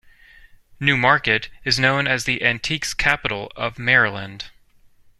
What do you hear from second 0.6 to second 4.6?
New Market is known as the Antiques Capital of Maryland.